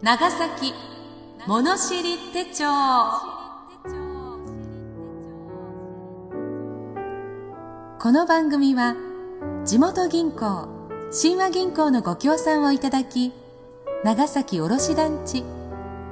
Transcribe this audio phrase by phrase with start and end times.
[0.00, 0.74] 長崎
[1.48, 2.66] 物知り手帳。
[7.98, 8.94] この番組は
[9.64, 10.68] 地元銀行
[11.10, 13.32] 神話銀行のご協賛をいただき
[14.04, 15.42] 長崎卸団地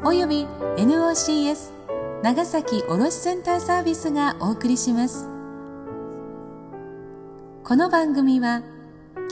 [0.04, 0.46] および
[0.78, 1.70] NOCS
[2.24, 5.28] 長崎卸センターサービスがお送りします。
[7.62, 8.62] この番組は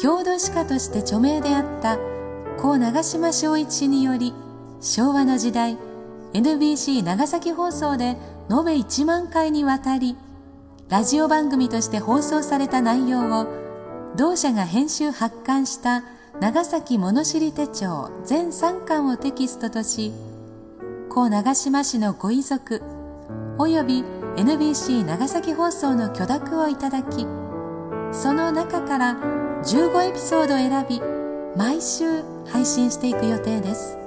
[0.00, 1.98] 郷土史家として著名であった
[2.56, 4.32] 故長島昭一氏により
[4.84, 5.78] 昭和の時代
[6.34, 8.16] NBC 長崎放送で延
[8.66, 10.14] べ1万回にわたり
[10.90, 13.46] ラジオ番組として放送された内容を
[14.14, 16.04] 同社が編集発刊した
[16.38, 20.12] 長崎物知り手帳全3巻をテキストとし
[21.08, 22.82] 故長島市のご遺族
[23.56, 24.04] および
[24.36, 27.26] NBC 長崎放送の許諾をいただき
[28.12, 29.14] その中から
[29.62, 31.00] 15エピソードを選び
[31.56, 34.03] 毎週配信していく予定です。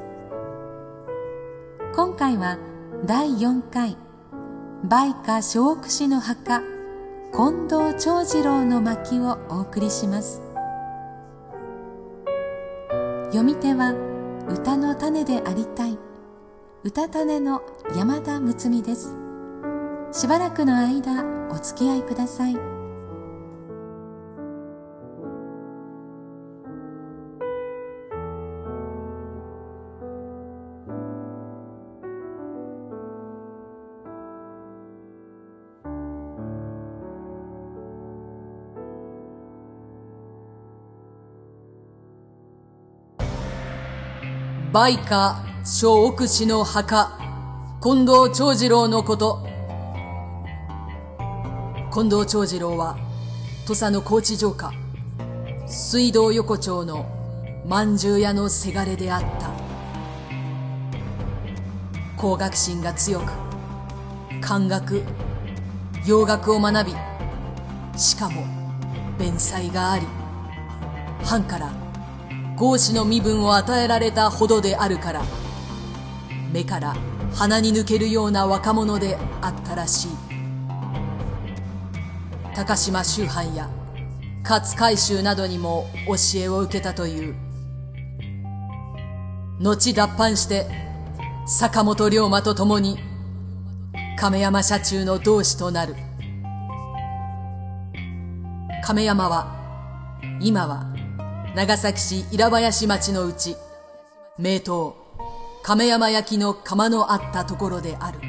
[1.97, 2.59] 今回は
[3.07, 3.97] 第4回
[4.83, 6.61] 梅花小奥氏の墓
[7.33, 10.43] 近藤長次郎の巻をお送りします。
[13.29, 13.95] 読み手は
[14.47, 15.97] 歌の種でありたい
[16.83, 17.63] 歌種の
[17.95, 19.15] 山田睦美です。
[20.11, 22.76] しばらくの間お付き合いください。
[44.79, 47.17] 梅花小奥氏の墓、
[47.81, 49.43] 近藤長次郎のこと。
[51.91, 52.95] 近藤長次郎は、
[53.65, 54.71] 土佐の高知城下、
[55.65, 57.07] 水道横丁の
[57.65, 59.49] 饅頭屋のせがれであった。
[62.15, 63.31] 工学心が強く、
[64.41, 65.01] 漢学、
[66.05, 66.93] 洋学を学び、
[67.99, 68.43] しかも
[69.17, 70.05] 弁才があり、
[71.23, 71.86] 藩から
[72.57, 75.23] 合子の身分を与えられたほどであるから
[76.51, 76.95] 目から
[77.35, 80.07] 鼻に抜けるような若者であったらしい。
[82.55, 83.69] 高島周藩や
[84.43, 87.35] 勝海舟などにも教えを受けたという。
[89.61, 90.65] 後脱藩して
[91.45, 92.97] 坂本龍馬と共に
[94.17, 95.95] 亀山社中の同志となる。
[98.83, 99.53] 亀山は
[100.41, 100.96] 今は
[101.57, 103.55] 長崎市平林町のうち、
[104.37, 104.93] 名刀、
[105.63, 108.19] 亀山焼の窯のあったところである。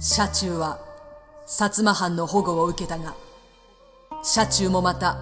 [0.00, 0.80] 車中は、
[1.46, 3.14] 薩摩藩の保護を受けたが、
[4.24, 5.16] 車中もまた、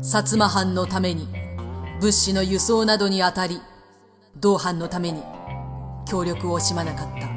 [0.00, 1.28] 薩摩藩のために、
[2.00, 3.60] 物資の輸送などにあたり、
[4.34, 5.22] 同藩のために、
[6.08, 7.28] 協力を惜しまなかった。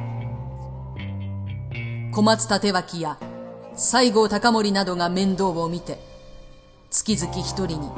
[2.16, 3.18] 小松立脇や
[3.76, 6.09] 西郷隆盛などが面倒を見て、
[6.92, 7.92] 月々一人に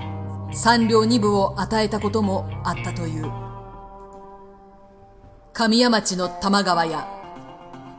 [0.53, 3.31] 三両二分を与えたこともあったという。
[5.53, 7.07] 神谷町の玉川や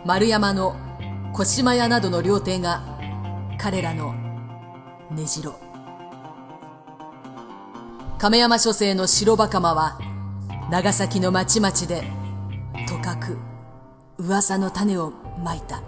[0.05, 0.77] 丸山の
[1.33, 2.83] 小島屋などの料亭が
[3.59, 4.15] 彼らの
[5.11, 5.55] 根城。
[8.19, 9.99] 亀山書生の白馬釜は
[10.71, 12.05] 長崎の町々で
[12.87, 13.39] とかく
[14.19, 15.83] 噂の種をまいた。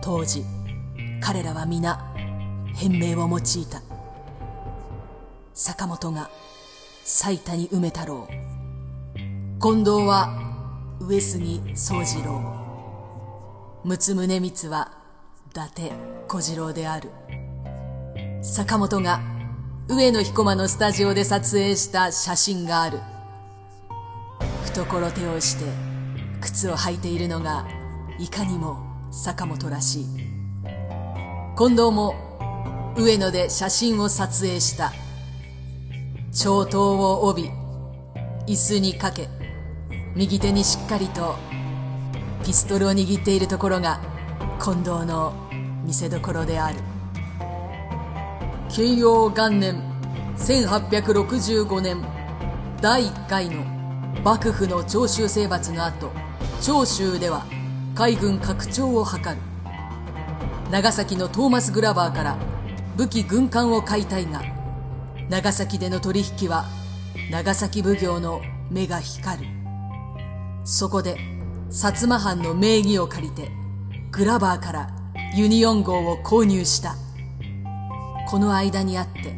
[0.00, 0.42] 当時、
[1.20, 2.14] 彼らは皆
[2.74, 3.82] 変名を用いた。
[5.52, 6.30] 坂本が
[7.04, 8.28] 斉谷梅太郎
[9.60, 10.48] 近藤は
[11.00, 12.40] 上杉宗次郎。
[13.84, 14.92] 陸奥宗光は
[15.50, 15.92] 伊達
[16.28, 17.10] 小次郎である。
[18.42, 19.20] 坂本が
[19.88, 23.00] 上野彦馬のスタジオで撮影した写真がある。
[24.64, 25.64] 懐手をして
[26.40, 27.66] 靴を履いているのが
[28.20, 28.78] いかにも
[29.10, 30.27] 坂本らしい。
[31.58, 32.14] 近藤も
[32.96, 34.92] 上野で写真を撮影した。
[36.32, 37.50] 長刀を帯び、
[38.46, 39.28] 椅子にかけ、
[40.14, 41.34] 右手にしっかりと
[42.44, 44.00] ピストルを握っているところが
[44.60, 45.32] 近藤の
[45.84, 46.78] 見せどころである。
[48.68, 49.82] 慶応元年
[50.36, 52.04] 1865年
[52.80, 53.64] 第1回の
[54.22, 56.12] 幕府の長州征伐の後、
[56.62, 57.44] 長州では
[57.96, 59.57] 海軍拡張を図る。
[60.70, 62.36] 長崎のトーマス・グラバーから
[62.98, 64.42] 武器軍艦を買いたいが、
[65.30, 66.66] 長崎での取引は
[67.30, 69.48] 長崎奉行の目が光る。
[70.64, 71.16] そこで、
[71.70, 73.50] 薩摩藩の名義を借りて、
[74.10, 74.90] グラバーから
[75.34, 76.96] ユニオン号を購入した。
[78.28, 79.34] この間にあって、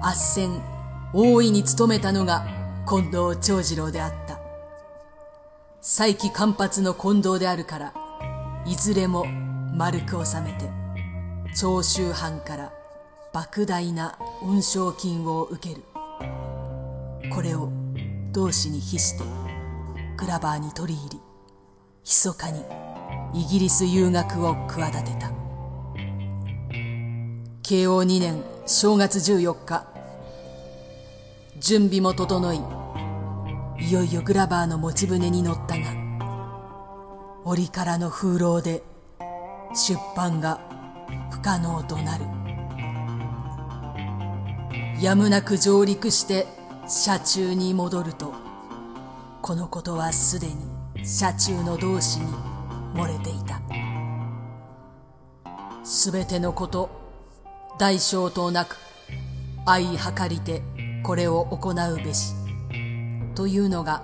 [0.00, 0.62] 斡旋、
[1.12, 2.46] 大いに務めたのが
[2.88, 4.38] 近藤長次郎であった。
[5.82, 7.92] 再起間髪の近藤であるから、
[8.66, 9.26] いずれも
[9.78, 10.68] 丸く収めて、
[11.54, 12.72] 長州藩から
[13.32, 15.84] 莫大な恩賞金を受ける。
[17.32, 17.70] これを
[18.32, 19.22] 同志に比して
[20.16, 21.20] グラバーに取り入り、
[22.04, 22.64] 密かに
[23.32, 25.30] イギリス留学を企てた。
[27.62, 29.86] 慶応2年正月14日、
[31.60, 32.60] 準備も整い、
[33.78, 35.84] いよいよグラバーの持ち船に乗ったが、
[37.44, 38.82] 折からの風浪で
[39.74, 40.60] 出版が
[41.30, 42.24] 不可能となる。
[45.00, 46.46] やむなく上陸して
[46.88, 48.34] 車中に戻ると、
[49.42, 50.54] このことはすでに
[51.04, 52.26] 車中の同士に
[52.94, 53.60] 漏れていた。
[55.84, 56.90] すべてのこと、
[57.78, 58.76] 大小となく、
[59.64, 60.62] 相計りて
[61.04, 62.34] これを行うべし。
[63.34, 64.02] というのが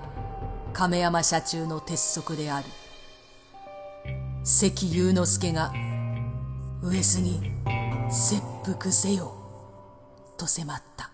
[0.72, 2.66] 亀山社中の鉄則である。
[4.46, 5.72] 関祐之助が
[6.82, 7.40] 上杉
[8.10, 9.32] 切腹せよ
[10.36, 11.10] と迫った。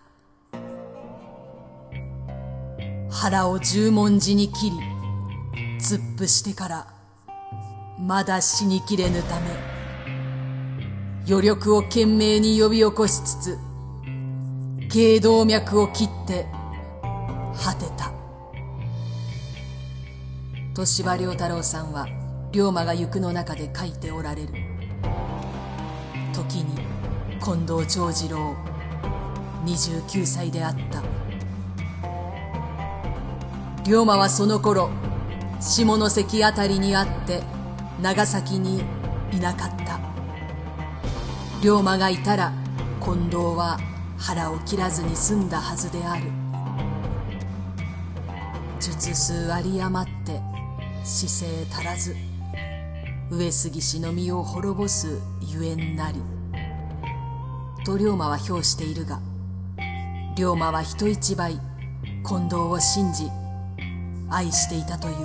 [3.09, 4.77] 腹を十文字に切り、
[5.79, 6.87] 突っ伏してから、
[7.97, 9.51] まだ死にきれぬため、
[11.25, 13.57] 余力を懸命に呼び起こしつつ、
[14.89, 16.47] 頸動脈を切って、
[17.63, 18.11] 果てた。
[20.73, 22.07] 年場良太郎さんは、
[22.51, 24.49] 龍馬が行くの中で書いておられる。
[26.33, 26.75] 時に、
[27.39, 28.55] 近藤長次郎、
[29.65, 31.01] 29歳であった。
[33.83, 34.91] 龍馬はその頃
[35.59, 37.41] 下関あたりにあって
[38.01, 38.83] 長崎に
[39.31, 39.99] いなかった
[41.63, 42.53] 龍馬がいたら
[43.03, 43.79] 近藤は
[44.17, 46.23] 腹を切らずに済んだはずである
[48.79, 50.39] 術数あり余って
[51.03, 52.15] 姿勢足らず
[53.31, 56.21] 上杉氏の身を滅ぼすゆえんなり
[57.85, 59.19] と龍馬は評しているが
[60.35, 61.59] 龍馬は人一倍
[62.23, 63.31] 近藤を信じ
[64.29, 65.15] 愛していたという。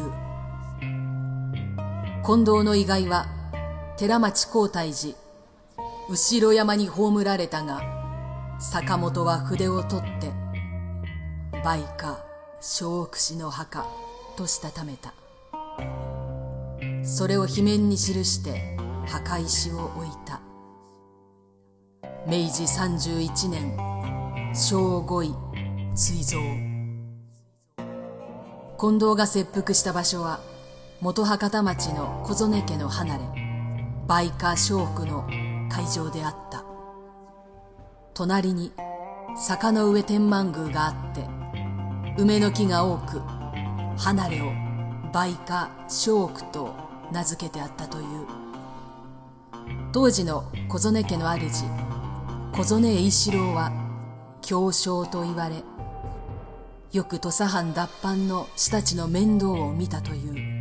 [2.25, 3.27] 近藤の意外は
[3.97, 5.15] 寺町皇太寺、
[6.09, 7.83] 後山に葬られたが、
[8.59, 10.33] 坂本は筆を取って、
[11.53, 12.19] 梅花
[12.61, 13.87] 小福氏の墓
[14.37, 15.15] としたためた。
[17.07, 18.77] それを碑面に記して
[19.07, 20.41] 墓石を置いた。
[22.27, 25.33] 明治31年、正五位、
[25.95, 26.41] 追蔵。
[28.77, 30.41] 近藤が切腹した場所は
[31.01, 33.25] 元博多町の小曽根家の離れ
[34.09, 35.27] 梅花小福の
[35.71, 36.65] 会場であった
[38.15, 38.73] 隣に
[39.37, 41.25] 坂の上天満宮があって
[42.21, 43.21] 梅の木が多く
[43.97, 44.47] 離れを
[45.15, 48.05] 梅花小福と名付けてあったという。
[49.93, 51.65] 当時の小曽根家の主
[52.53, 53.73] 小曽根栄四郎は
[54.43, 55.65] 強将と言われ
[56.93, 60.57] よく土佐藩脱藩の師たちの面倒を見たという。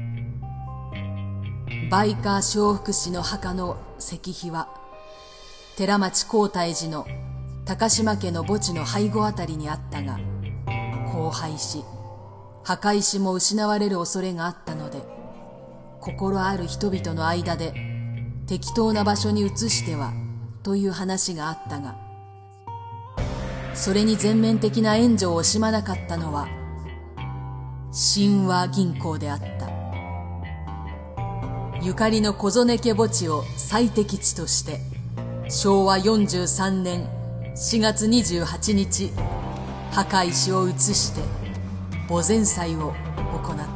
[1.88, 4.70] 梅花小福氏の墓の石碑は
[5.78, 7.06] 寺町皇太寺の
[7.64, 10.20] 高島家の墓地の背後あたりにあったが
[11.14, 11.84] 荒廃し
[12.64, 15.04] 墓石も失われる恐れがあったので
[16.06, 17.74] 心ある人々の間で
[18.46, 20.14] 適当な場所に移しては
[20.62, 21.98] という話があったが
[23.74, 26.48] それに全面的な援助を惜しまなかったのは
[27.92, 29.66] 神話銀行であった。
[31.82, 34.80] ゆかりの小曽根家墓地を最適地として
[35.50, 37.08] 昭和43年
[37.56, 39.12] 4月28日
[39.92, 41.22] 墓石を移して
[42.08, 42.94] 墓前祭を
[43.44, 43.75] 行った。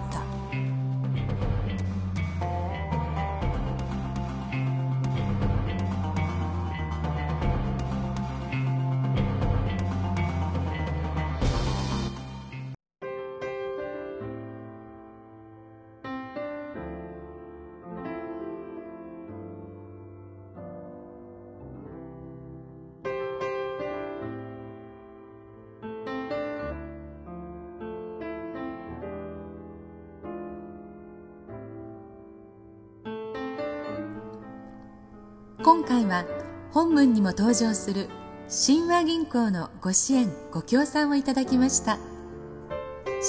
[35.61, 36.23] 今回は
[36.71, 38.07] 本文にも登場する
[38.47, 41.97] 神話銀行のご支援ご協賛をいただきました。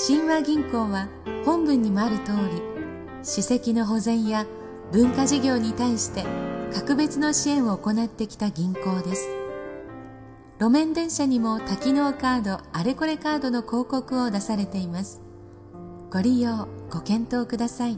[0.06, 1.08] 神話銀行は
[1.44, 2.62] 本文にもある通り
[3.24, 4.46] 史跡の保全や
[4.92, 6.24] 文化事業に対して
[6.72, 9.28] 格別の支援を行ってきた銀行です。
[10.60, 15.20] 路面電車にも多機能カードあれこれカードの広告を出されています。
[16.12, 17.96] ご利用ご検討ください。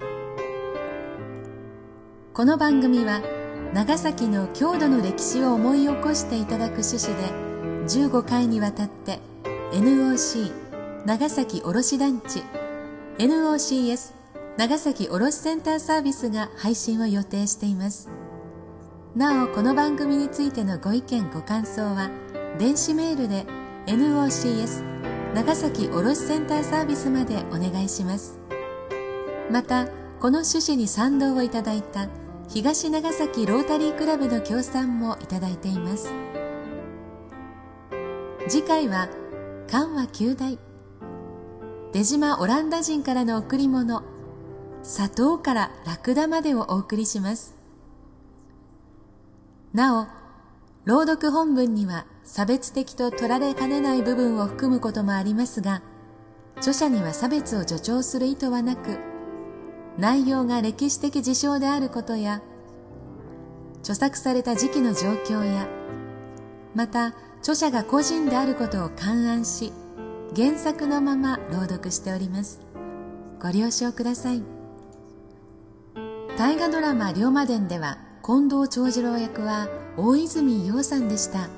[2.33, 3.42] この番組は
[3.73, 7.33] 長崎の郷土の歴史を思い起こしていただく趣旨で
[7.87, 9.19] 15回にわたって
[9.73, 10.53] NOC
[11.07, 12.43] 長崎卸団地
[13.17, 14.13] NOCS
[14.59, 18.11] 長崎卸センターサービスが配信を予定しています。
[19.17, 22.11] なおこの番組についてのご意見ご感想は
[22.59, 23.47] 電子メールで
[23.87, 28.39] NOCS 長崎卸センターサービスまでお願いします。
[29.51, 29.87] また
[30.21, 32.09] この趣旨に賛同をいただいた
[32.53, 36.13] 東長崎ロータリークラブの協賛もいただいています。
[38.47, 39.09] 次回は
[39.71, 40.59] 緩和旧大。
[41.95, 44.03] 出島オランダ人からの贈り物
[44.83, 47.57] 砂糖からラクダまでをお送りします。
[49.73, 50.07] なお
[50.85, 55.81] 朗読本文には差別的と取られかねない部分を含むこともありますが
[56.57, 59.12] 著者には差別を助長する意図はなく
[59.99, 62.43] 内容が歴史的事象であることや
[63.81, 65.69] 著作された時期の状況や
[66.75, 69.73] また著者が個人であることを勘案し
[70.35, 72.63] 原作のまま朗読しております。
[73.39, 74.43] ご了承ください。
[76.39, 79.69] 大河ドラマ「龍馬伝」では近藤長次郎役は
[79.99, 81.49] 大泉洋さんでした。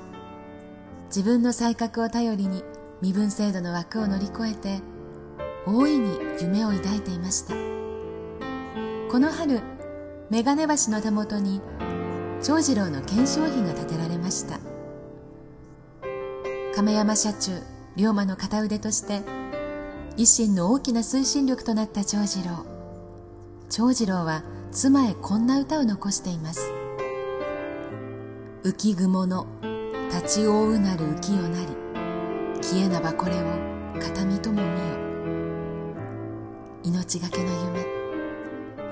[1.07, 2.63] 自分の才覚を頼りに
[3.01, 4.81] 身分制度の枠を乗り越えて
[5.65, 7.84] 大いに夢を抱いていました。
[9.15, 9.61] この春
[10.29, 11.61] 眼鏡橋のたもとに
[12.43, 14.59] 長次郎の顕彰碑が建てられました。
[16.75, 17.61] 亀山社中
[17.95, 19.21] 龍馬の片腕として
[20.17, 22.65] 維新の大きな推進力となった長次郎。
[23.69, 24.43] 長次郎は
[24.73, 26.69] 妻へこんな歌を残しています。
[28.65, 29.47] 浮雲の
[30.09, 31.67] 立ち追うなる浮世なり
[32.61, 33.45] 消えなばこれを
[33.97, 34.75] 形見とも見よ。
[36.83, 37.94] 命がけの夢。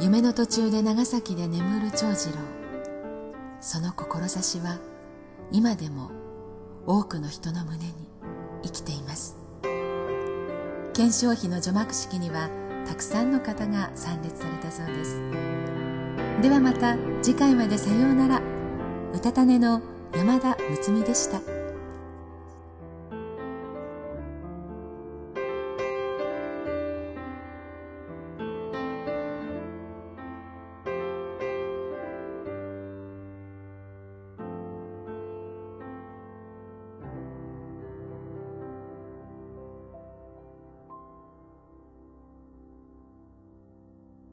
[0.04, 2.40] 夢の途中で長崎で眠る長次郎。
[3.62, 4.78] その志は
[5.50, 6.12] 今でも
[6.86, 7.94] 多くの人の胸に
[8.64, 9.38] 生きています。
[10.92, 12.50] 顕彰碑の除幕式には
[12.86, 15.22] たくさんの方が参列されたそうです。
[16.42, 18.42] ではまた次回までさようなら。
[19.14, 19.82] うたた寝の
[20.14, 21.63] 山田睦美でした。